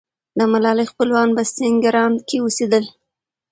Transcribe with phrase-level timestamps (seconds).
[0.37, 2.85] د ملالۍ خپلوان په سینګران کې اوسېدل.